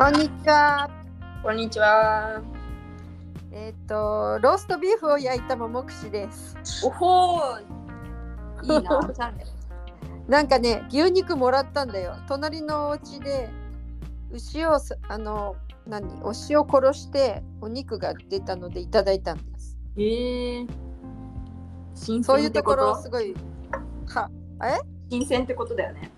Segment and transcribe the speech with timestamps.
[0.00, 0.88] こんにちは。
[1.42, 2.40] こんにちは。
[3.52, 6.56] えっ、と、ローストビーフを焼いたももくしです。
[6.82, 7.60] おほー。
[8.62, 8.96] いいな。
[8.96, 9.44] おしゃれ
[10.26, 12.16] なんかね、牛肉もらったんだよ。
[12.28, 13.50] 隣のお家で
[14.32, 19.76] 牛をすあの何牛を殺してお肉が出たのでいただいたんです。
[19.98, 20.66] へえ。
[21.94, 23.34] 新そう鮮ってこいうところとすごい
[24.06, 24.30] は
[24.64, 24.80] え？
[25.10, 26.10] 新鮮ってことだよね。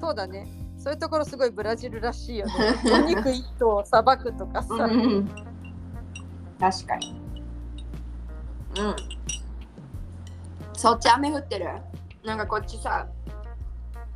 [0.00, 0.57] そうだね。
[0.78, 2.52] そういうところすごいブラジルらしいよね。
[2.94, 4.74] お肉一頭をさばくとかさ。
[4.74, 5.28] うん。
[6.58, 7.20] 確かに。
[8.78, 8.96] うん。
[10.72, 11.66] そっち雨降ってる？
[12.24, 13.08] なんかこっちさ、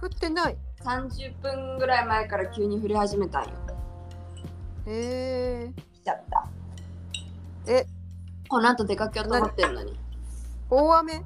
[0.00, 0.56] 降ってない。
[0.84, 3.50] 30分ぐらい前から急に降り始めたんよ。
[4.86, 5.82] へえ。
[5.92, 6.48] 来ちゃった。
[7.66, 7.86] え、
[8.48, 9.98] この後出かけようと思ってるのに。
[10.70, 11.24] 大雨？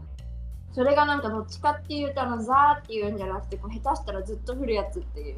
[0.77, 5.37] それがなんかどっちかっていうとあのザーっていうんじゃなくてこう下手したらずっと降るやつっていう。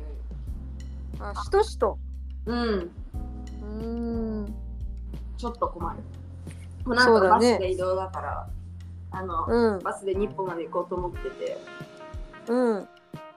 [1.20, 1.96] あ、しとしと。
[2.44, 2.58] うん。
[2.58, 3.84] うー
[4.42, 4.54] ん。
[5.36, 5.98] ちょっと困る。
[6.84, 8.48] もうなんかバスで移動だから、
[9.12, 9.78] あの、うん。
[9.78, 11.56] バスで日本まで行こうと思ってて、
[12.48, 12.88] うん。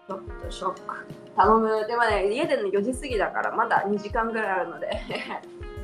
[0.08, 1.06] ちょっとショック。
[1.38, 1.86] 頼む。
[1.86, 4.90] でもね、家での4時過ぎだから、まだ2時間ぐらいあるので、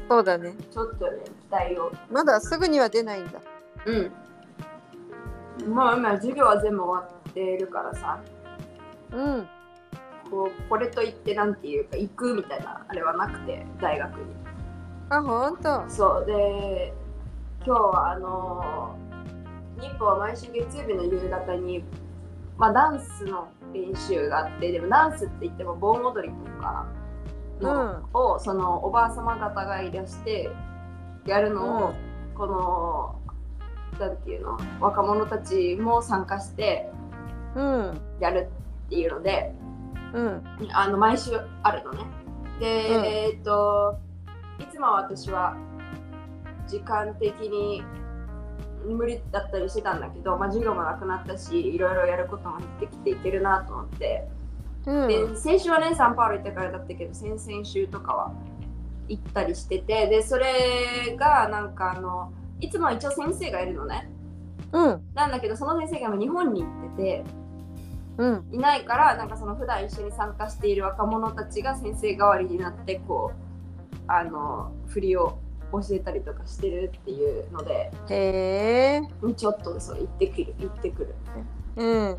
[0.09, 0.55] そうだね。
[0.73, 1.91] ちょっとね、期待を。
[2.09, 3.39] まだすぐには出ないんだ。
[3.85, 4.11] うん。
[5.65, 8.19] もう今、授業は全部終わってるからさ、
[9.11, 9.47] うん。
[10.29, 14.25] こうこれといってなんていうか、行くみたいなあれはなくて、大学に。
[15.09, 15.83] あ、ほんと？
[15.87, 16.93] そうで
[17.65, 18.97] 今日はあの
[19.79, 21.83] 日本は毎週月曜日の夕方に、
[22.57, 26.85] まあ、ダンスの練習があってでもダンスって言っても盆踊りとか
[27.61, 30.49] の、をそのおばあ様方がいらして
[31.25, 31.93] やるのを、
[32.35, 33.21] この
[33.99, 34.57] なんていうの？
[34.79, 36.89] 若者たちも参加して
[37.55, 38.01] うん。
[38.19, 38.49] やる
[38.87, 39.53] っていうので
[40.13, 40.43] うん。
[40.73, 41.99] あの毎週あるのね。
[42.59, 43.99] で、うんえーっと
[44.59, 45.55] いつも私は
[46.67, 47.83] 時間的に
[48.85, 54.27] 無理だったりしてたんだけど、まあ、授業もなくなったしいろいろやることも減ってきていけるなと思って、
[54.85, 55.07] うん。
[55.07, 58.33] で先週はねサンパウロ行ったからだったけど先々週とかは
[59.07, 64.09] 行ったりしててでそれがなんかあのいつもは一応先生がいるのね
[64.71, 65.01] うん。
[65.13, 67.23] なんだけどその先生が今日本に行ってて
[68.17, 68.45] うん。
[68.51, 75.37] いないからなんかその普段一緒に参加している若者たちが先生代わりになってこうあの振りを
[75.71, 79.33] 教えたりとかしてるっていうのでへえ。
[79.35, 81.15] ちょっとそう行ってくる行ってくる
[81.75, 82.17] うん。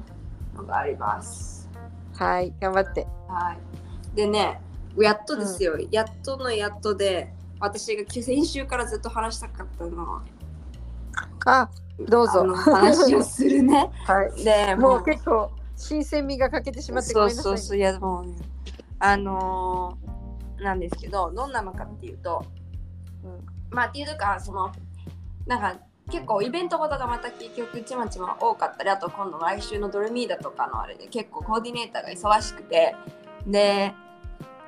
[0.57, 1.69] のがあります。
[2.15, 2.53] はい。
[2.61, 3.07] 頑張って。
[3.29, 3.57] は
[4.13, 4.61] い、でね
[4.99, 10.23] やっとですよ、やっとのやっとで私が先週からずっと話したかったの
[11.47, 11.69] あ、
[12.09, 13.91] どうぞ話をするね。
[14.07, 14.45] はい。
[14.45, 17.45] でもう結構新鮮味が欠けてしまってごめんなさい。
[17.45, 18.37] そうそうそういやもうね
[18.99, 20.19] あのー
[20.63, 22.45] なんですけどどんなのかっていうと、
[23.25, 24.73] うんまあっていうかその
[25.47, 25.77] なんか
[26.11, 32.97] 結構イベントごとがまた結局ちまちま多かったりあと今度来週のドルミーダとかのあれで結構コーディネーターが忙しくて
[33.47, 33.93] で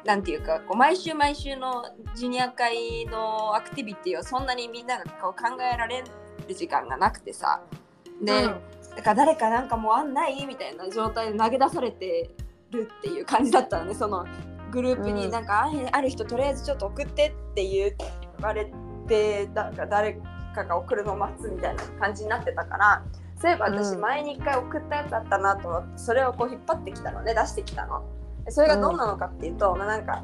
[0.05, 1.85] なんていうかこう毎週毎週の
[2.15, 6.03] ジュニア会のアクティビティをそんなにみんながこう考えられ
[6.49, 7.61] る時間がなくてさ。
[8.23, 8.61] で、うん。
[8.97, 12.31] だから誰かなんかもうあんないみたいな状態で投げ出されて
[12.71, 13.95] るっていう感じだったのね。
[13.95, 14.27] その
[14.73, 15.15] グループうん。
[15.15, 17.93] になんか、あある人とりあえずちょっと送ってって言
[18.41, 18.71] われ
[19.07, 20.19] てなんか誰
[20.55, 23.05] かが送るのを待つみたいな感じになってたから
[23.41, 24.01] そういえば私うん。
[24.01, 28.05] 前に一回送ったやつあったなと思ってそれをこう引っ張ってきたのね出してきたの。
[28.45, 30.23] でそれがどんなのかっていうと、まあなんか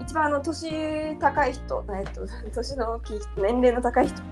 [0.00, 4.22] 一番あの年高い人、えっと、 年の大きい人年齢の高い人。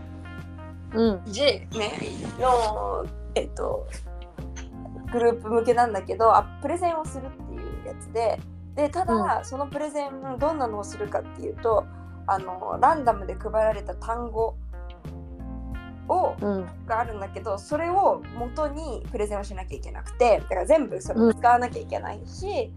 [0.94, 1.22] うん。
[1.26, 1.92] J ね
[2.38, 3.86] のえっと
[5.12, 8.40] グループ向けなんだけどあプレゼンをするっていうやつで。
[8.74, 11.86] でただ、そのプレゼンどんなのをするかっていうと
[12.26, 14.54] あのランダムで配られた単語
[16.08, 16.66] をうん。
[16.86, 20.40] があるんだけどそれを元にプレゼンをしなきゃいけなくて。
[20.40, 22.70] だから全部それを使わなきゃいけないし、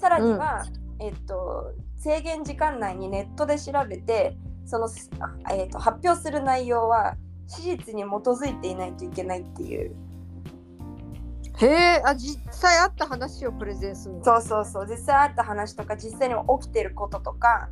[0.00, 0.64] さらには、
[0.98, 4.88] えっと、制限時間内にネットで調べてその、
[5.44, 7.16] あえっと、発表する内容は
[7.46, 9.94] 史実に基づいていないといけないっていう
[11.58, 14.24] へえ、あ、実際あった話をプレゼンするの？
[14.24, 17.68] そうそうそう実際あった話とか実際に起きてることとか、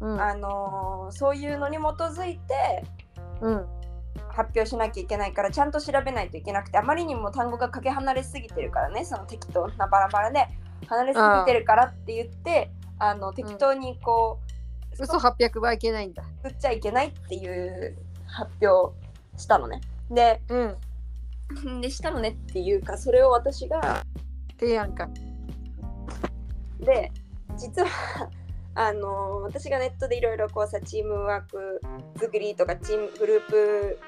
[0.00, 0.20] うん。
[0.20, 2.84] あのーそういうのに基づいて
[3.40, 3.66] うん。
[4.28, 10.46] 発表しなきゃいけないからちゃんと調べないといけなくてあまりにも単語がかけ離れすぎてるからねその適当なバラバラで
[10.86, 14.40] 離れすぎてるからって言ってあの適当にこ
[14.98, 16.22] う、嘘800倍いけないんだ。
[16.42, 17.96] 作っちゃいけないっていう
[18.26, 18.94] 発表を
[19.36, 19.80] したのね。
[20.10, 20.76] でうん。
[21.80, 24.04] でしたのねっていうかそれを私が
[24.58, 25.08] 提案か。
[26.78, 27.12] で
[27.56, 27.88] 実は
[28.74, 31.80] あの私がネットでいろいろこうさチームワーク
[32.18, 33.98] 作りとかチームグループ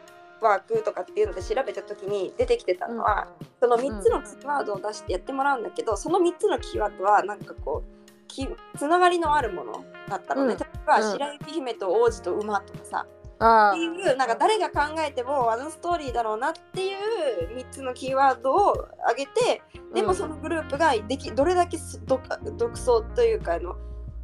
[0.42, 3.28] ワークとかっていうので調べた時に出てきてたのは、
[3.60, 10.58] その3つのキーワードを出してやってもらうんだけど、その3つのキーワードはなんかこうきつながりのあるものだったのね、うん。
[10.58, 13.06] 例えば、うん白雪姫と王子と馬とかさ
[13.38, 19.62] あっていうなんか誰が考えてもあのストーリーだろうなっていう3つのキーワードを挙げて
[19.94, 22.20] でもそのグループができどれだけす独
[22.56, 23.76] 独創というかあの、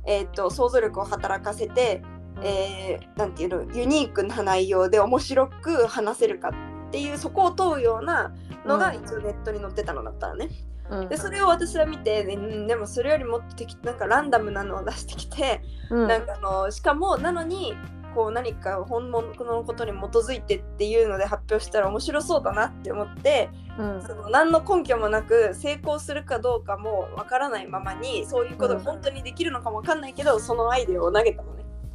[0.06, 2.00] えー、と想像力を働かせて、
[2.42, 8.32] えーなんていうのユニークな内容で面白く話せるかっていうそこを問うような
[8.64, 10.48] のがうん一応ネットに載ってたのだったらね。
[10.90, 17.74] うんでそれを私は見て、ね、でもそれよりもっと適なんかランダムなのを出してきて、うんなんかあのしかもなのに
[18.14, 31.44] こう何か本物のことに基づいてっていうので発表したら面白そうだなって思ってうんその何の根拠もなく成功するかどうかもわからないままにそういうことが本当にできるのかもわかんないけど、そのアイデアを投げた。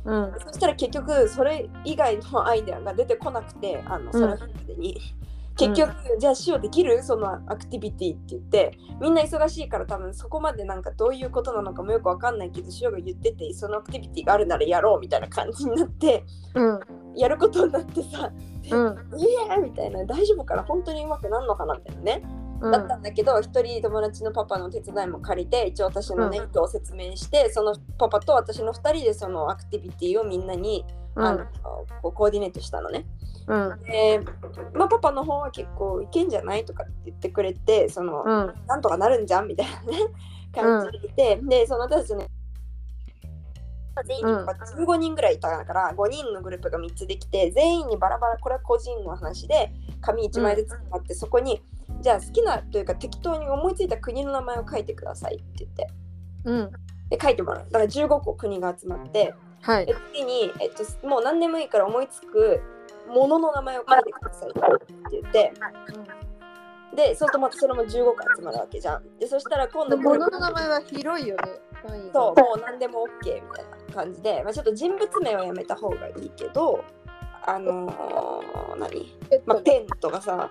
[0.05, 0.33] うん。
[0.45, 4.99] そしたら結局それ以外のアイデアが出てこなくてあのそれまでに。
[5.55, 7.03] 結局、じゃあ塩できる？
[7.03, 8.75] そのアクティビティって言って。
[8.99, 16.23] みんな忙しいから多分そこまでなんかどういうことなのかもよくわかんないけど塩が言っててそのアクティビティがあるならやろうみたいな感じになって
[16.55, 16.79] うん。
[17.15, 19.19] やることになってさ「うん。
[19.19, 20.03] いやみたいな。
[20.05, 20.63] 大丈夫かな？
[20.63, 21.75] 本当にうまくなるのかな？
[21.75, 26.45] みたいなね、うんだったんだけど一人友達のパパの手伝いも借りて一応私のね、うん。
[26.45, 31.45] 意図を説明してそのパパと私の2人でそのアクティビティをみんなに、あの
[32.01, 33.05] こうコーディネートしたのね。
[33.47, 33.81] うん。
[33.83, 34.21] で、
[34.73, 38.53] まあ、パパの方は結構いけんじゃないとかって言ってくれてその、うん。
[38.67, 39.97] なんとかなるんじゃんみたいなね
[40.53, 42.27] 感じでいて、でその私たちね
[44.07, 44.45] 全員うん。
[44.45, 49.71] 15人ぐらいいたから5人のグループが3つできて全員にバラバラこれは個人の話で
[50.01, 51.61] 紙1枚ずつあって、そこに
[52.03, 55.87] じゃあ好きなというか適当に思いついた国の名前を書いてくださいって言って。
[56.43, 56.71] うん。
[57.09, 57.65] で書いてもらう。
[57.65, 59.33] だから15個国が集まって。
[59.61, 59.85] はい。
[59.85, 62.61] で次に、えっと、もう何でもいいから思いつく
[63.07, 65.53] ものの名前を書いてくださいって言って。
[66.93, 69.17] でそうするとまたそれも15個集まるわけじゃん。
[69.17, 71.43] でそしたら今度物の名前は広いよね。
[72.13, 76.83] そうもう何でも OK みたいな感じで、まあ、ちょっと人物名はやめた方がいいけど
[77.45, 79.13] あのー、何、
[79.45, 80.49] まあ、ペンとかさ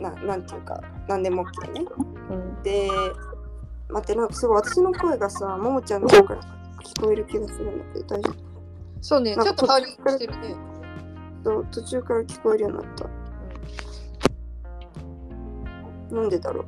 [0.00, 1.84] ななんていうか何でも OK ね。
[2.30, 2.62] うん。
[2.62, 2.88] で
[3.90, 6.40] 待ってなんかすごい私の声がさももちゃんの方から
[6.82, 8.34] 聞こえる気がするんだけど大丈夫？
[9.00, 10.56] そうねちょっとハウリングしてるね。
[11.44, 12.86] 途中から聞こえるようになっ
[16.10, 16.14] た。
[16.14, 16.66] なんでだろう？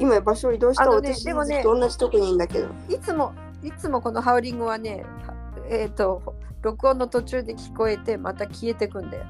[0.00, 2.68] 今場所移動したね私でもねと同じとこにいんだけど。
[2.88, 3.32] いつも
[3.62, 5.34] いつもこのハウリングはねは
[5.68, 9.24] えっ、と録音の途中で聞こえてまた消えてくんだよ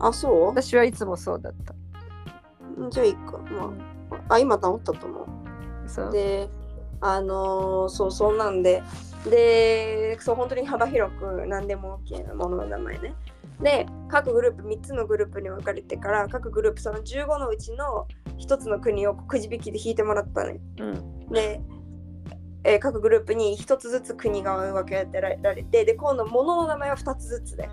[0.00, 0.46] あ、そう？
[0.46, 1.72] 私はいつもそうだった
[2.86, 3.38] んじゃあいいか。
[3.38, 3.72] ま
[4.28, 5.26] あ、あ今治ったと思う。
[5.86, 6.48] そうで、
[7.00, 8.82] あのーそう、そんなんで、
[9.28, 13.14] で、そう、本当に幅広く何でも OK なものの名前ね。
[13.60, 18.06] で、各グループ、3つのグループに分かれてから、各グループその15のうちの
[18.38, 20.60] 1つの国をくじ引きで引いてもらったね。
[20.80, 21.60] うんで、
[22.64, 27.68] えー各グループに1つずつ国が分けられて、で、今度、物の名前は2つずつで、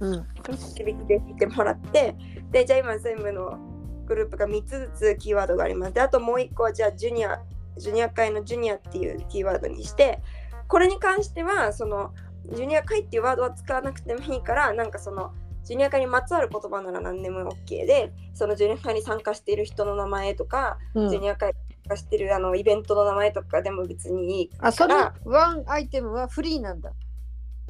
[0.00, 2.14] うんくじ引きで引いてもらって、
[2.50, 3.58] で、じゃあ今全部の
[4.06, 5.92] グループが3つずつキーワードがあります。
[5.92, 7.40] で、あともう1個は、じゃあジュニア、
[7.76, 10.22] ジュニア会のジュニアっていうキーワードにして、
[10.68, 12.12] これに関しては、その、
[12.46, 15.32] ジュニア会っていうワードは使わなくてもいいから、なんかその、
[15.64, 26.92] ジュニア会にまつわる言葉なら何でも OK で、そのジュニア会に参加している人の名前とか、うんジュニア会に参加しているあのイベントの名前とかでも別にいいあそのワンアイテムはフリーなんだ。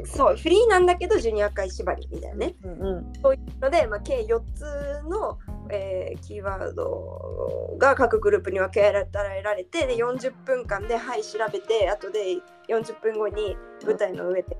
[0.05, 2.55] そう、フリーなんだけど、ジュニア会縛りみたいなね。
[2.65, 4.65] うんうんそういうので、まあ、計4つ
[5.09, 5.39] の、
[5.71, 12.37] えーキーワードが各グループに分けられてで40分間ではい調べて後で
[12.69, 14.57] 40分後に舞台の上で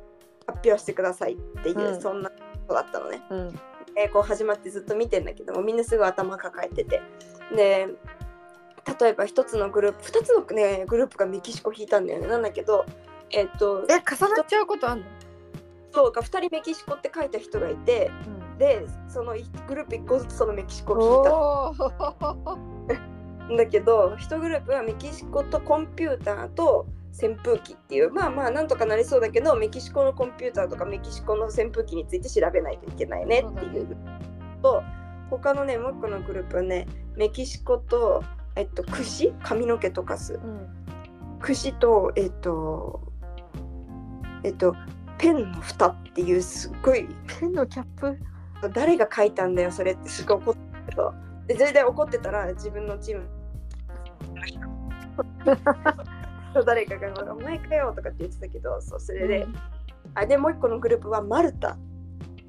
[0.47, 2.01] 発表してくださいっていう、うん。
[2.01, 2.37] そんなこ
[2.69, 3.23] とだったのね。
[3.31, 3.61] うん。
[3.97, 7.01] えーこう始まってずっと見てんだけどもみんなすぐ頭抱えてて。
[7.55, 7.89] で
[9.01, 12.29] 例えば1つのグループ2つの、ね、グループがメキシコ引いたんだよね。
[12.29, 12.85] なんだけど
[13.31, 15.07] えっ、とえ重なっちゃうことあんの、
[15.93, 18.11] そうか2人メキシコって書いた人がいて
[18.59, 19.35] でその
[19.67, 22.95] グループ1個ずつそのメキシコを引い
[23.49, 23.57] た。
[23.57, 33.97] だけど1グループはメキシコとコンピューターと扇風機っていうまあまあなんとかなりそうだけどメキシコのコンピューターとかメキシコの扇風機について調べないといけないねっていう。
[34.63, 34.83] と
[35.29, 36.87] 他のねもう一個のグループはね
[37.17, 38.23] メキシコと
[38.57, 39.33] えっと櫛？
[39.43, 40.35] 髪の毛とかす。
[40.35, 40.69] うん。
[41.41, 43.01] 櫛とえっと
[44.45, 44.77] えっと
[45.19, 47.09] ペンの蓋っていうすっごい。
[47.41, 48.19] ペンのキャップ？
[48.75, 51.15] 誰が書いたんだよそれってすごい怒ってた。
[51.47, 53.25] で全然怒ってたら自分のチーム。
[56.67, 59.55] 誰かが「お前かよ」とかって言ってたけどそうそれで、うん。
[60.15, 61.79] あでもう一個のグループはマルタ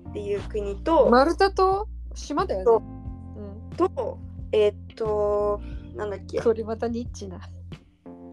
[0.09, 2.85] っていう国と、マルタと島だよそね
[3.73, 3.75] う。
[3.89, 4.17] と
[4.51, 5.61] えーっと
[5.95, 6.37] なんだっけ？
[6.37, 7.39] うん、これまたニッチな。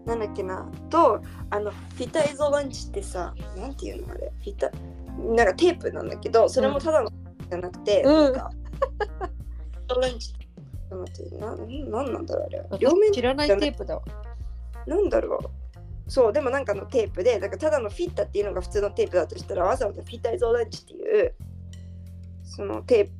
[0.05, 0.69] なんだっけな？
[0.89, 4.31] とあのフィタイゾランチってさなんていうのあれ？
[4.43, 4.71] フィタ
[5.17, 7.11] なんかテープなんだけどそれもただの
[7.49, 8.13] じゃなくて、うん。
[8.13, 8.51] なんか
[10.01, 10.33] ランチ
[10.89, 12.79] 待ってななんなんだろうあれ。
[12.79, 14.01] 両面知らないテープだわ。
[14.87, 15.49] なんだろう。
[16.09, 21.35] そうでもなんかのテープでだからただのフィッタっていうのが普通のテープだとしたらわざわざフィタイゾランチっていう
[22.43, 23.11] そのテープ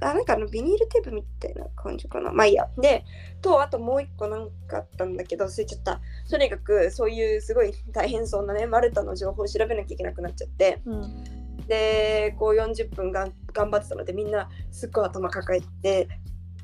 [0.00, 2.32] あなんかあのビニールテープみたいな感じかな。
[2.32, 2.68] まあいいや。
[2.78, 3.04] で
[3.42, 6.00] とあともう一個なんかあったんだけど忘れちゃった。
[6.30, 10.80] とにかくそういうすごい大変そうなねマルタの情報を調べなきゃいけなくなっちゃって。
[10.84, 11.24] うん。
[11.66, 16.08] でこう40分がん頑張ってたのでみんなすっごい頭抱えて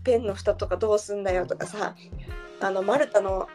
[0.02, 1.94] ペンの蓋とかどうすんだよとかさ
[2.60, 3.48] あのマルタの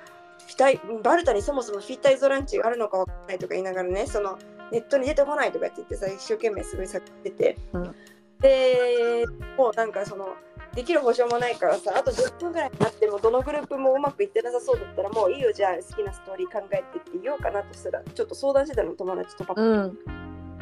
[0.48, 4.38] フィタイマルタにそもそもフィタイゾランチがあるのかわかんないとか言いながらねその
[4.72, 7.96] ネットに出てこないとかって言ってさ一生懸命すごい探ってて、うん
[8.42, 9.26] で
[9.58, 10.36] もうなんかその
[10.74, 19.98] できる保証もないからさあと10分ぐらいになってもどのグループもうまくいってなさそうだったらもういいよじゃあ好きなストーリー考えてって言おうかなとしたらちょっと相談してたの友達とパパうん。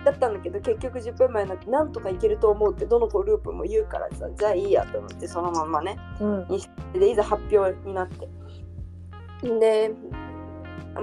[0.04, 6.48] だったんだけど結局10分前になってなんとかいけると思うってどのグループも言うからさじゃあいいやと思ってそのまんまねうん。
[6.50, 8.28] にしてでいざ発表になって
[9.44, 9.92] で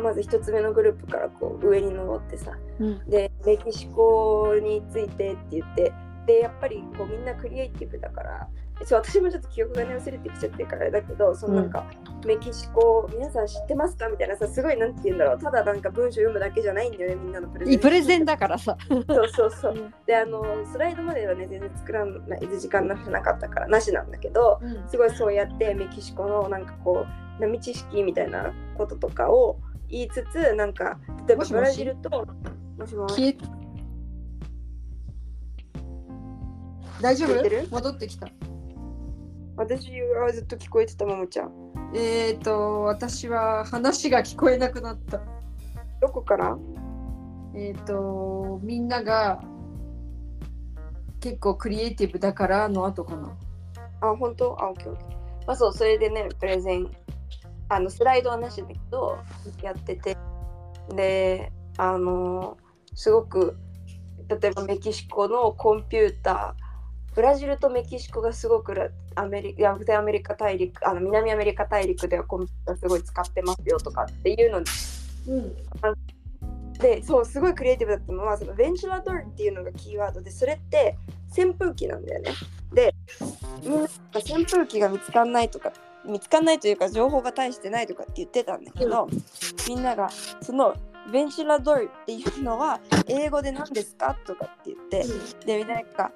[0.02, 3.08] まず1つ目のグループからこう上に登ってさうん。
[3.08, 5.92] でメキシコについてって言って
[6.26, 8.48] でやっぱりこうみんなクリエイティブだから
[8.84, 11.86] そう私もちょっと記憶がね薄れてきちゃってるからだけどそのなんか、
[12.26, 14.06] メキシコ皆さん知ってますか？
[14.08, 15.38] みたいなさすごいなんて言うんだろう。
[15.38, 18.76] ただなんか文章読むだけじゃないんだよねみんなのプレゼンプレゼンだからさ。
[18.88, 19.94] そうそうそう。
[20.04, 24.88] であのスライドまではね全然作らない時間ななかったからなしなんだけどうん。
[24.90, 27.06] すごいそうやってメキシコのなんかこ
[27.38, 32.10] う波知識みたいなこととかを言いつつなんか例えばブラジルと
[32.78, 33.14] もしもし？
[33.14, 33.55] 消え
[37.00, 37.70] 大丈夫？
[37.70, 38.28] 戻ってきた。
[39.56, 41.52] 私はずっと聞こえてたももちゃん。
[41.94, 45.20] えっ、ー、と、私は話が聞こえなくなった。
[46.00, 46.56] どこから？
[47.54, 49.42] えっ、ー、と、みんなが
[51.20, 53.36] 結構クリエイティブだからの後かな。
[54.00, 54.56] あ本当？
[54.60, 55.08] あオッケーオッケー。
[55.46, 56.90] まあそうそれでねプレゼン
[57.68, 59.18] あのスライドはなしだけど
[59.62, 60.16] やってて。
[60.94, 62.56] であの
[62.94, 63.56] すごく
[64.28, 66.65] 例えばメキシコのコンピューター
[67.16, 75.56] ブラジルとメキシコがすごくラアメリカ北アメリカ大陸あの南アメリカ大陸ではコンピューターすごい使ってますよとかっていうのうん。
[76.78, 80.98] でそうすごいクリエイティブだったのはそのベンチュラドルっていうのがキーワードでそれって
[81.30, 82.32] 扇風機なんだよね。
[82.74, 82.94] で
[83.62, 85.72] みんな扇風機が見つかんないとか
[86.04, 89.08] 見つかんないというか情報が大してないとかって言ってたんだけど、
[89.66, 90.10] みんなが
[90.42, 90.74] その
[91.10, 94.14] ベンチュラドルっていうのは英語で何ですか？
[94.26, 95.04] とかって言って、
[95.46, 96.12] でみんなが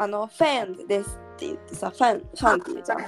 [0.00, 2.98] あのファンですって言ってさファンファンって言うじゃん。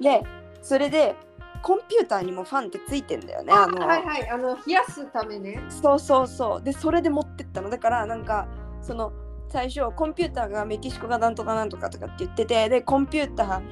[0.00, 0.22] で
[0.62, 1.14] それで
[1.62, 3.52] コンピューターにもファンってついてんだよね。
[3.52, 5.60] あのはいはい、あの冷やすためね。
[5.68, 8.46] そうそうそうでそれで持ってったのだからなんか
[8.82, 9.12] その
[9.48, 13.62] 最初コンピューターがメキシコがなんとかなんとかとかって言っててでコンピューター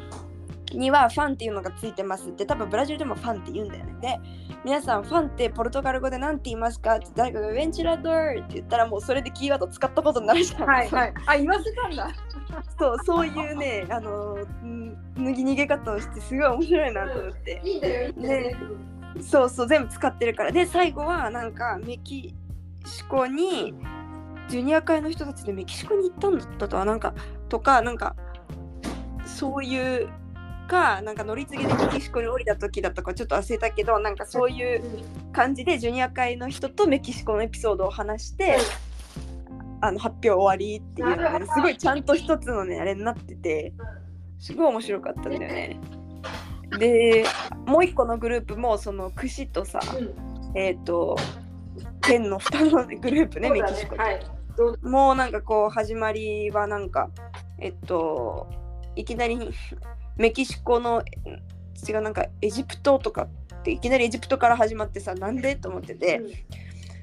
[0.72, 2.28] にはファンっていうのがついてます。
[2.28, 3.94] って多分ブラジルでもファンって言うんだよね。
[4.00, 4.18] で
[4.64, 6.96] 皆さんファンってポルトガル語で何て言いますか？
[6.96, 10.66] って誰かがベンチュラドーって言ったらもうそれでキーワード使ったことになるじゃん。
[10.66, 11.14] はいはい。
[11.26, 12.08] あ、言わせたんだ。
[12.78, 17.60] そうそういうねあのん脱ぎ逃げ方をしてすごい面白いなと思って。
[17.64, 18.56] いいんだよ、いいんだよ。
[19.20, 20.52] そうそう全部使ってるから。
[20.52, 22.34] で最後はなんかメキ
[22.84, 23.74] シコに
[24.48, 27.14] ジュニア会の人たちでメキシコに行ったんだったとはなんか
[27.48, 28.14] とかなんか
[29.24, 30.08] そういう
[30.66, 34.82] かなんか乗り継ぎでメキシコに降りた時だったかちょっと忘れたけどなんかそういう
[35.32, 38.58] 感じでジュニア会の人とメキシコのエピソードを話して
[39.80, 43.74] あの発表終わりっていうのがねすごいちゃんと一つのねあれになってて
[44.38, 45.80] すごい面白かったんだよね。
[46.78, 47.24] で
[47.66, 49.80] もう一個のグループもその串とさ
[50.54, 51.16] えっ、と
[52.00, 54.20] ペンの蓋のグループねメキシコはい。
[54.82, 57.10] もうなんかこう始まりはなんか
[57.58, 58.48] えっと
[58.96, 59.38] いきなり
[60.16, 61.02] メキシコの
[61.88, 66.22] 違うなんかエジプトとかっていきなりエジプトから始まってさなんでと思ってて、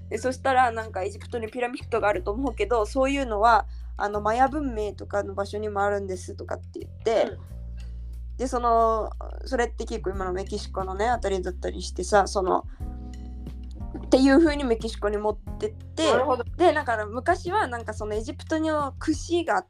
[0.10, 3.66] でそしたらなんかエジプトにピラミッドがあると思うけどそういうのは
[3.98, 7.38] あのマヤ文明とかの場所にもあるんですとかって言って、
[8.38, 9.12] でその
[9.46, 12.66] それって結構今のメキシコのねあたりだったりしてさその
[14.06, 16.04] っていう風にメキシコに持ってって。
[16.58, 19.66] でなんか昔はなんかそのエジプトの串が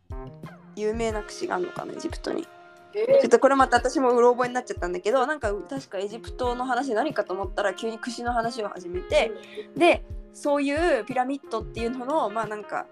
[0.75, 2.47] 有名な串があるのかなエジプトに
[2.93, 9.31] ちょっとこれまた私もうろ覚えになっちゃったんだけどなんか確かエジプトの話何かと思ったら急に串の話を始めて
[9.75, 12.87] でそういうピラミッドっていうののまあなんか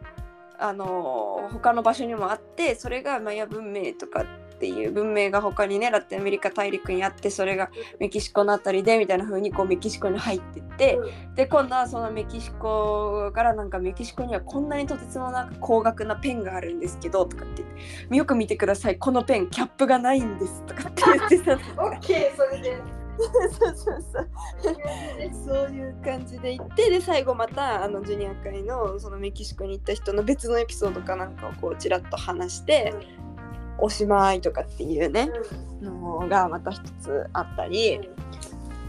[0.57, 4.25] あのー他の場所にもあってそれがマヤ文明とか
[4.59, 10.99] っていう文明が他にねラテンアメリカ大陸にあってそれがメキシコのあたりでみたいな風にこうメキシコに入ってって、
[11.35, 17.71] で今度はそのメキシコからなんかメキシコにはこんなにとてつもなく高額なペンがあるんですけどとかって言
[18.05, 21.57] ってよく見てくださいこのペンキャップがないんですとかって言ってたオ
[21.91, 22.99] ッケーそれで。
[23.51, 24.29] そうそうそう。
[25.45, 32.93] そういう感じで行ってで最後またあのジュニア会のそのメキシコに行った人の別のエピソードかなんかをこうちらっと話して
[33.81, 35.29] おしまいとかっていうね
[35.81, 37.99] のがまた一つあったり。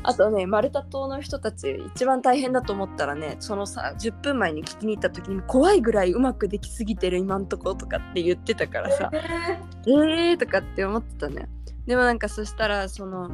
[0.02, 11.50] あとね、マルタ島の人たち、一番大変だと思ったらね、そのさ、10分前に聞きに行った時に、怖いぐらいうまくできすぎてる今んとことかって言ってたからさ、えーとかって思ってたね。
[11.86, 13.30] でもなんかそしたら、その、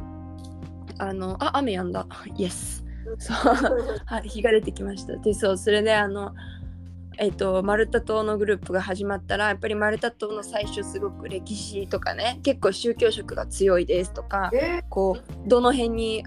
[0.97, 2.05] あの、あ、雨やんだ。
[2.35, 2.83] イエス。
[3.17, 3.37] そう、
[4.05, 5.15] はい、日が出てきました。
[5.17, 6.33] で、そう、それであの、
[7.19, 16.23] えっと、マルタ島のグループが始まったらやっぱりマルタ島の最初すごく歴史とかね結構宗教色が強いですとかえこうどの辺に、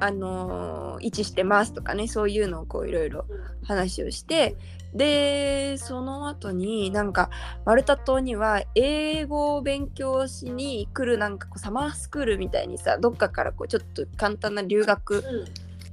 [0.00, 3.26] あのー位置してますとかねそういうのをこういろいろ
[3.64, 4.56] 話をして
[4.94, 7.30] でその後になんか
[7.64, 15.24] マルタ島には英語を勉強しに来るなんかこうサマースクールみたいにさどっかからこうちょっと簡単な留学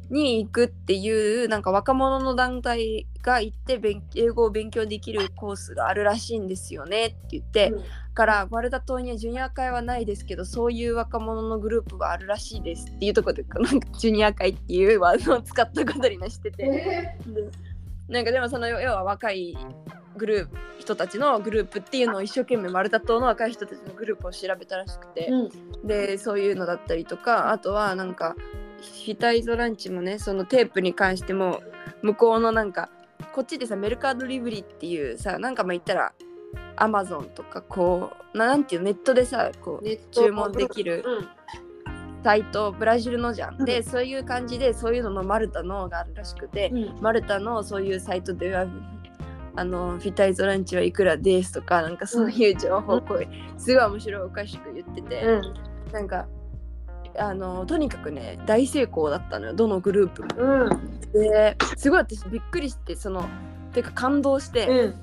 [0.09, 7.73] に行くっていうなんか若者の団体が行って勉英語を勉強できるコースがあるらしいんですよねって言って、
[8.13, 17.15] からマルタ島にはジュニア会はないですけどそういう若者のグループがあるらしいですっていうところでなんかジュニア会っていうワードを使ったことになしてて、で
[18.09, 19.57] なんかでもその要は若い
[20.17, 25.29] グループ人たちのグループっていうのを一生懸命マルタ島の若い人たちのグループを調べたらしくて、
[25.83, 28.35] でそういうのだったりとかあとはなんか
[28.81, 31.61] ヒタイゾランチもねそのテープに関しても
[32.01, 32.89] 向こうのなんか
[33.33, 36.13] こっちでさメルカードリブリっていうさなんかまあ言ったら
[36.75, 41.03] アマゾンとかこうななんていうのネットでさこう注文できる
[42.23, 43.59] サイトブラジルのじゃん。
[43.59, 43.65] うん。
[43.65, 48.67] でそういう感じでそういうののマルタのがあるらしくて、マルタのそういうサイトでは
[49.55, 53.03] あのフィタイゾランチはいくらですとかなんかそういう情報う
[53.57, 55.23] すごい面白いおかしく言ってて、
[55.91, 56.27] なんか
[57.21, 60.29] あのとにかくね大成功だったのよどのグループも。
[60.37, 61.11] うん。
[61.13, 63.29] ですごい私びっくりしてその
[63.73, 64.95] てか感動して、うん。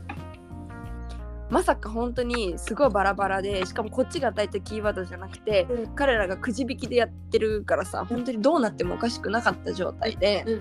[1.48, 5.94] まさか本当にすごいバラバラでしかもこっちが与えたキーワードじゃなくて、うん。
[5.94, 10.44] 彼らがくじ引きでやってるからさ本当にどうなってもおかしくなかった状態で。
[10.46, 10.59] うん。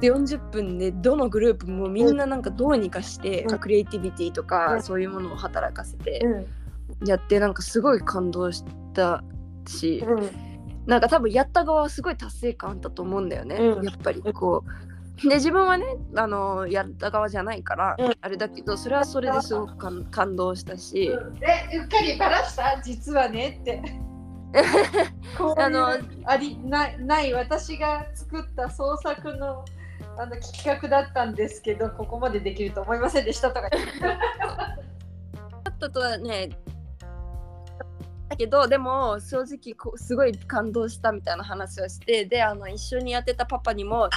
[0.00, 3.58] で40分でどのグループもみんななんかどうにかして、うん。
[3.58, 4.82] クリエイティビティとか、うん。
[4.82, 6.20] そういうものを働かせて
[7.00, 7.08] うん。
[7.08, 9.24] やってなんかすごい感動した
[9.66, 10.47] し、うん
[10.88, 13.84] なんか多分やった側はすごい達成感あったと思うんだよね、うん。
[13.84, 15.28] やっぱりこう。
[15.28, 18.16] で自分はねあのやった側じゃないから、うん。
[18.20, 21.10] あれだけどそれはそれですごく感感動したし、
[21.42, 23.82] えうっかりバラした実はねって。
[25.58, 29.66] あのありないない私が作った創作の
[30.16, 33.68] あの企画だったんですけどここまでできると思いませんでしたとか。
[35.64, 36.48] あったとはね
[38.28, 44.10] だけどでも正直こうすごい感動したみたいな話をしてであの一緒にやってたパパにも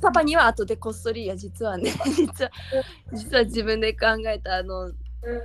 [0.00, 2.50] パパには後でこっそりいや実はね 実は
[3.12, 4.92] 実は自分で考えたあの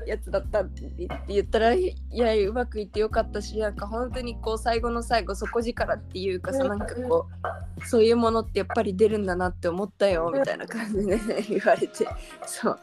[0.05, 0.89] やつだったって
[1.27, 6.69] 言ったらいやうまくいってよかったしなんか本当にこう最後の最後底力っていうかさうん。
[6.69, 7.27] なんかこ
[7.79, 12.07] うそういうものってやっぱり出るんだなって思ったよみたいな感じで、ね、言われて。
[12.45, 12.79] そう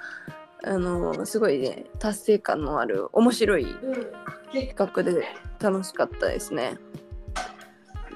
[0.65, 3.67] あのすごいね達成感のある面白い
[4.53, 5.27] 企画で
[5.61, 6.79] 楽しかったですね。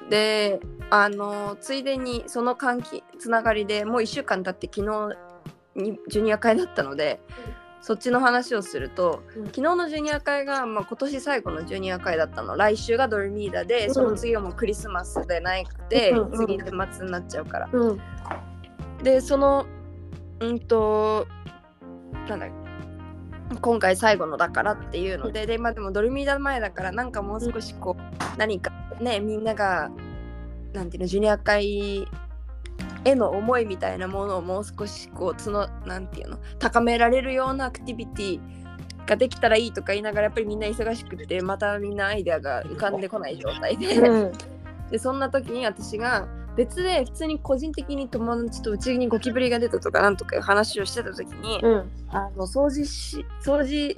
[0.09, 5.17] であのついでにその関係つながりでもう1週間経って昨日
[5.77, 7.19] にジュニア会だったので、
[7.81, 9.45] そっちの話をすると、うん。
[9.45, 12.57] 昨日のジュニア会が、まあ、今年最後のジュニア会だったの。
[12.57, 13.93] 来週がドルミーダで、うん。
[13.93, 16.47] その次はもうクリスマスでなくて、うんうん。
[16.47, 17.69] 次年末になっちゃうから。
[17.71, 18.01] うん。
[19.03, 19.65] でその
[20.39, 21.27] うんと
[22.35, 22.47] なんだ
[23.61, 29.89] 今回最後のだからっていうので、でまあでもドルミーダ前だからなんかもう少しこう何かねみんなが
[30.73, 32.05] なんていうのジュニア会
[33.05, 38.39] への思いみたいなものをもう少しこうつのなんていうの高められるようなアクティビティ
[39.05, 44.31] ができたらいいとか言いながらやっぱりみんな忙しくてまたみんなアイデアが浮かんでこない状態で、うん。
[44.91, 51.91] でそんな時に私が別で普通に個人的に友達とうちにゴキブリが出たとかなんとかいう話をしてた時に、うん。
[52.09, 53.95] あの掃除し掃除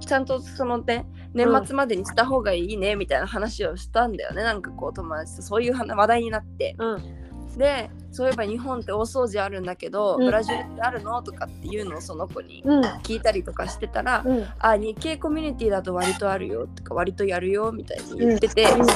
[0.00, 4.42] ちゃんとそのね年末までにした方がいいねみたいな話をしたんだよね。
[4.42, 6.74] なんかこう友達とそういう話話題になって。
[6.78, 7.17] うん
[7.58, 10.24] でそういえば日本って大掃除あるんだけど、うん。
[10.24, 11.22] ブラジルってあるの？
[11.22, 12.84] とかっていうのをその子にうん。
[13.02, 14.46] 聞いたりとかしてたら、うん。
[14.60, 18.80] あ日系コミュニティだと割とあるよとか割とやるよみたいに言ってて、うん。
[18.82, 18.92] うんへ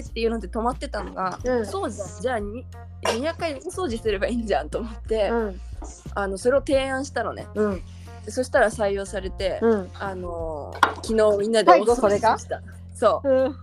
[0.00, 1.66] ーっていうので止まってたのが、うん。
[1.66, 2.64] そうじゃんじゃあに
[3.02, 5.60] 200回お掃除すればいいんじゃんと思って、うん。
[6.14, 7.46] あのそれを提案したのね。
[8.28, 9.90] そしたら採用されて、うん。
[9.94, 12.38] あのー昨日みんなで最後それが？
[12.38, 12.62] した
[12.94, 13.28] そう。
[13.28, 13.56] うん。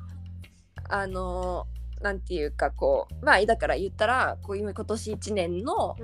[0.89, 5.95] あのーなんていうかこうまあだから言ったらこういう今年1年の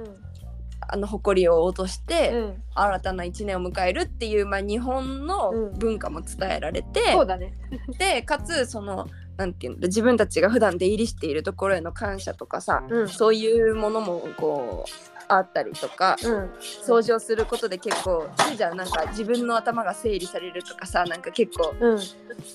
[0.88, 2.64] あの誇りを落として、うん。
[2.76, 5.80] 新たな1年を迎えるっていう、まあ、日本のうん。
[5.80, 7.54] 文化も伝えられて、そうだね。
[7.98, 13.10] でかつそのなんていうんだ自分たちが普段出入りしているところへの感謝とかさ、うん。
[13.10, 16.52] そういうものもこうあったりとか、うん。
[16.86, 22.00] 掃除をすることで結構いいじゃんなんか自分の頭が整理されるとかさなんか結構うん。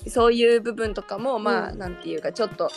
[0.09, 1.77] そういう部分とかもまあ、うん。
[1.77, 2.69] なんていうかちょっと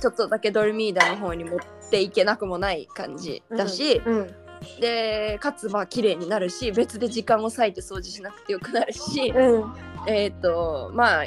[0.00, 1.58] ちょっとだけドルミーダの方に持っ
[1.90, 4.34] ていけなくもない感じだし、うん。
[4.80, 9.74] でかつまあ綺麗になるし別で時間を割いて掃除しなくてよくなるし、うん。
[10.06, 11.26] えっ、とまあ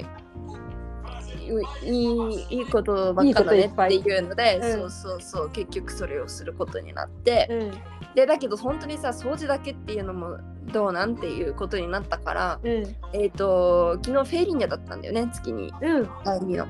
[1.84, 4.80] いいいいことばっかだねっていうので、うん。
[4.80, 7.72] そうそうそう結局それをすることになって、うん。
[8.16, 10.38] でだけど本当にさ掃除だけっていうのも
[10.72, 12.96] どうなんていうことになったから、うん。
[13.14, 15.74] えっ、と昨日 feirinha だったんだよね月に。
[15.82, 16.10] うん。
[16.24, 16.68] 第2の。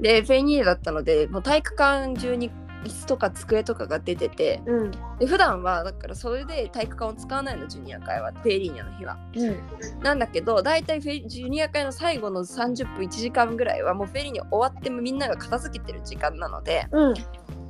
[0.00, 2.50] で feirinha だったのでもう体育館中に
[2.84, 4.90] 椅子とか机とかが出ててうん。
[5.18, 9.18] で普段はだからそれで体育館を使わないのジュニア会は feirinha の日は。
[9.36, 10.02] うん。
[10.02, 17.14] なんだけど大体フェイジュニア会の最後の30分1時間ぐらいはもう feirinha 終わってもみんなが片付けてる時間なのでうん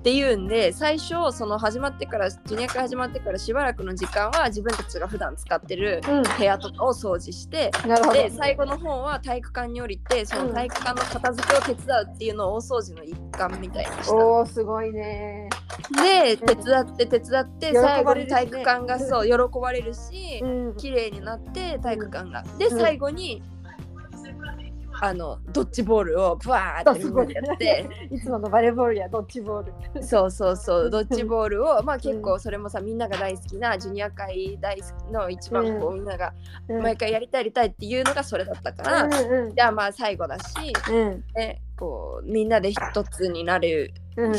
[0.00, 6.22] っていうんで最初その始まってからジュニア会始まってからしばらくの時間は自分たちが普段使ってるうん。
[6.22, 8.14] 部屋とかを掃除してなるほど。
[8.14, 14.14] で最後の方は体育館に降りてその体育館の片付けを手伝うっていうのを大掃除の一環みたいにした。
[14.14, 15.50] のおーすごいね。
[16.02, 20.76] で手伝って手伝って最後に体育館がそう喜ばれるしうん。
[20.76, 22.42] 綺麗になって体育館が。
[22.56, 22.78] でうん。
[22.80, 23.42] 最後に
[25.02, 27.88] あのドッジボールをバーってみんなでやって。
[28.14, 30.02] いつものバレーボールやドッジボール。
[30.02, 30.90] そうそうそう。
[30.90, 36.32] ドッジボールをまあ結構それもさみんなが大好きなジュニア界大好きの一番こうみんなが
[36.68, 41.24] 毎回やりたいやりたいっていうのがそれだったから、うんうんじゃあまあ最後だし、うん。
[41.34, 44.32] ね、こうみんなで一つになるうん。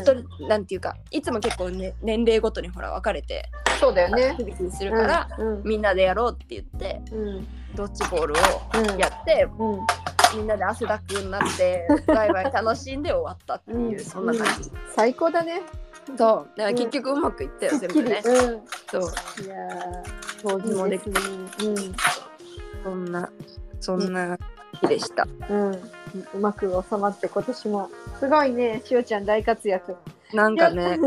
[0.47, 4.37] なんていうかいつも結構、ね、年齢ごとにほら分かれてそうだよね。
[4.69, 5.63] するから、うん。
[5.63, 7.47] みんなでやろうって言ってうん。
[7.75, 8.37] ドッジボールを
[8.93, 9.79] うんやって、うん
[10.35, 13.99] みんなで汗だくになって ワイワイ楽しんで終わったっていう、うん。
[13.99, 15.61] そんな感じ、最高だね。
[16.05, 16.17] そう。
[16.17, 18.21] だから結局うまくいったよ、全部ね。
[18.25, 18.61] うん。
[18.91, 19.01] そう。
[19.43, 19.55] いや
[20.41, 21.11] 掃除もできて。
[21.11, 21.93] ー。
[22.83, 23.29] そんな
[23.79, 24.37] そんな
[24.79, 25.57] 日でした、うん。
[25.57, 25.73] うん。
[25.73, 27.89] うまく収まって今年も
[28.19, 28.81] すごいね。
[28.85, 29.95] しおちゃん大活躍。
[30.33, 30.97] なんかね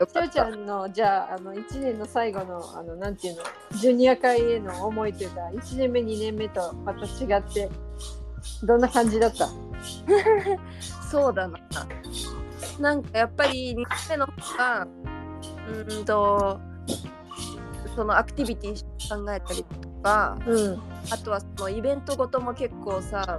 [0.00, 3.42] よ しおちゃんのじゃああの1年の最後のあのなんていうの
[3.78, 7.68] ジュニア会への思いというか1年目2年目とまた違って
[8.62, 9.48] どんな感じだった？
[11.10, 11.58] そうだな。
[12.80, 16.60] なんかやっぱり2回目の方がうーんと
[17.94, 18.74] そのアクティビティ
[19.24, 20.80] 考えたりとかうん。
[21.10, 23.38] あとはそのイベントごとも結構さ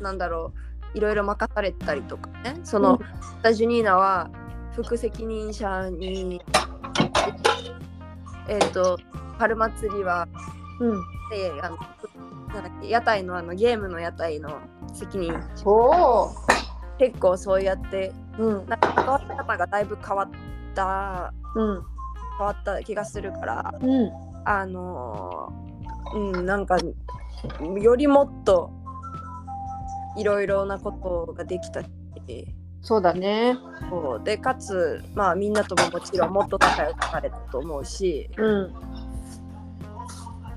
[0.00, 0.52] なんだろ
[0.94, 2.58] ういろいろ任されたりとかね。
[2.64, 4.30] その、スタジュニーナは
[4.74, 6.42] 副責任者に
[8.48, 8.98] えっ、と
[9.38, 10.26] 春祭りは
[10.80, 11.00] うん。
[11.30, 11.78] であの
[12.54, 12.88] なんだっけ？
[12.88, 14.50] 屋台のあのゲームの屋台の
[14.92, 15.32] 責任
[16.98, 20.28] 結構そうやってうんなんか関わり方がだいぶ変わっ
[20.74, 21.82] たうん。
[22.38, 24.10] 変わった気がするからうん。
[24.44, 26.76] あのーうんなんか
[27.80, 28.70] よりもっと
[30.16, 31.88] いろいろなことができたし。
[32.82, 33.56] そうだね。
[33.88, 34.24] そう。
[34.24, 38.74] でかつまあみんなとももちろんもっと仲良くなれたと思うしうん。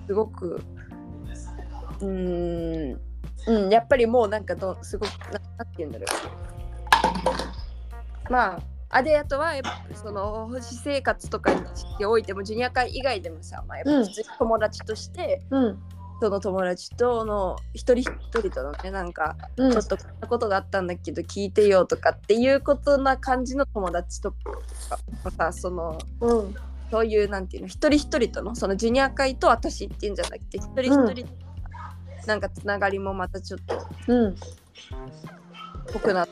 [0.07, 0.61] すごく
[2.01, 3.01] うーん。
[3.47, 3.69] うん。
[3.69, 6.07] やっぱりもうなんかどすごくななんて言うんだろう。
[8.31, 11.51] まあアデアとはやっぱその私生活とか
[11.99, 15.79] においてもジュニア会以外でもさ、まあ、やっぱ普通に友達として、うん。
[16.21, 19.71] その友達との一人一人とのねなんかうん。
[19.71, 24.37] ちょっとこんなことがあったんだけど聞いてよとかっていうことな感じの友達とか
[25.37, 26.55] さそのうん。
[26.91, 31.25] そういうなんていうの一人一人とのそのジュニア会と私っていうんじゃなくて一人一人、
[32.27, 33.75] なんかつながりもまたちょっと
[34.07, 34.35] うん。
[35.93, 36.27] 濃くなっ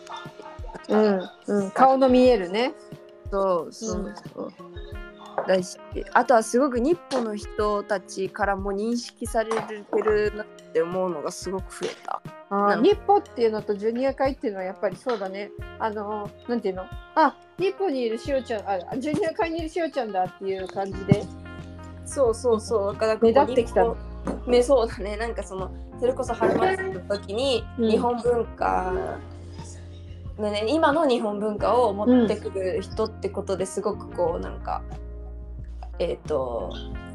[0.88, 1.29] たうん。
[1.47, 1.71] うん。
[1.71, 2.73] 顔の見えるね。
[3.32, 4.53] そうそうそう、
[5.47, 5.77] だし
[6.13, 12.21] あとはすごく日本の人たちからも認識されてるなって思うのがすごく増えた。
[12.51, 15.49] あ日本っていうのとジュニア会っていうのはやっぱりそうだね。
[15.79, 16.84] あの、なんていうの？
[17.15, 21.23] あ、日本にいるしおちゃん、あ、ジュニア会にいるしおちゃんだっていう感じで。
[22.06, 22.93] そうそうそう。
[22.93, 23.97] だから目立ってきたの。
[24.47, 25.17] ねそうだね。
[25.17, 27.89] なんかそのそれこそ春祭りの時にうん。
[27.89, 28.93] 日本文化、
[30.38, 34.81] ね、今の日本文化を持ってくる人ってことですごくこうなんか
[35.99, 37.12] えっ、となん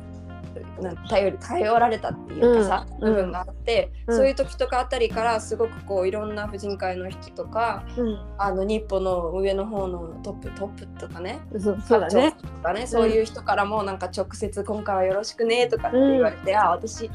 [1.09, 3.15] 頼り頼られたっていうかさ、うん。
[3.15, 4.17] 部分があって、うん。
[4.17, 12.33] そういう時とかあたりからすごくこういろんな婦人会の人とかうん、あの日本の上の方のトップトップとかねそうだね。
[12.33, 17.11] とかね、そういう人からもなんか直接今回はよろしくねとかって言われて、あ私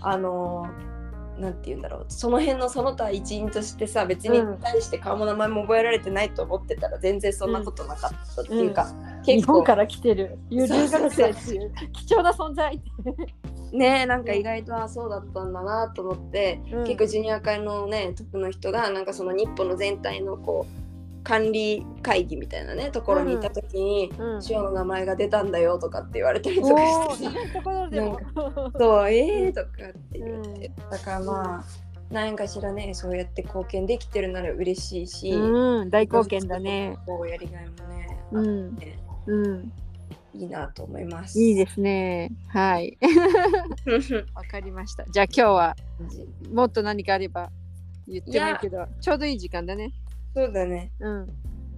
[0.00, 0.91] あのな
[1.38, 2.04] んて言うんだろう。
[2.08, 4.58] その辺のその他一員としてさ別にうん。
[4.58, 8.86] 対して顔も名前も覚えられてないと思ってたら全然そんなことなかったっていうか、
[9.24, 10.38] 日結構本から来てる。
[10.50, 12.80] 留学生っていう貴重な存在。
[13.72, 16.84] ねなんか意外とあそうだったんだなと思って、うん。
[16.84, 20.91] 結構ジュニア会のねトップの人がなんかその日本の全体のこう
[21.24, 28.20] 管理会議みたいなねところにいた時に、うんシオの名前が出たんだよとかって言われたりとかしてさいいところでも。
[28.78, 31.64] そう、えーとかって言って、だからまあ、
[32.10, 36.98] 何かしらね、そうやって貢献できてるなら嬉しいし、うん、大貢献だね。
[37.06, 39.72] こうやりがいもね、うんねうん、
[40.34, 41.40] いいなと思います。
[41.40, 42.30] いいですね。
[42.48, 42.98] はい。
[44.34, 45.04] わかりました。
[45.06, 45.76] じゃあ今日は
[46.52, 47.50] もっと何かあれば
[48.06, 49.92] 言ってもいいけど、ちょうどいい時間だね。
[50.34, 50.92] そうだね。
[51.00, 51.28] うん。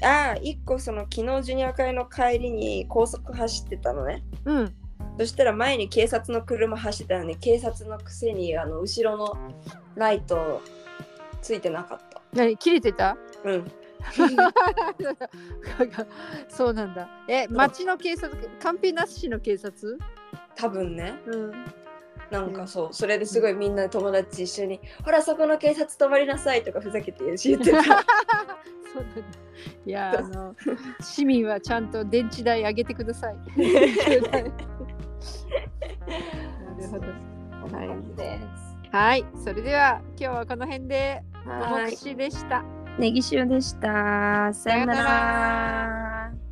[0.03, 4.25] ああ、一個その昨日ジュニア会の帰りに高速走ってたのね。
[4.45, 4.75] うん。
[5.19, 9.53] そしたら前に警察の車走ってたのに、警察のくせにあの後ろの
[9.95, 10.61] ライト
[11.41, 12.21] ついてなかった。
[12.33, 12.57] 何？
[12.57, 13.17] 切れてた？
[13.45, 13.71] うん。
[16.49, 17.09] そうなんだ。
[17.29, 19.99] え、町の警察、カンピナス市の警察？
[20.57, 21.15] 多分ね。
[21.27, 21.53] うん。
[22.31, 27.65] なんかそう、それですごいみんな友達一緒に、ほらそこの警察止まりなさいとかふざけて言ってた。
[27.65, 27.93] そうなんだ。
[29.87, 30.55] いや、あの、
[31.01, 33.37] 市民はちゃんと電池代上げてください。
[34.31, 34.53] なる
[36.91, 37.07] ほど。
[37.77, 38.39] はいで
[38.91, 41.43] はい、それでは今日はこの辺で、す。
[41.43, 42.63] ともくしでした。
[42.99, 44.53] ネギ塩でした。
[44.55, 46.44] さよなさよなら。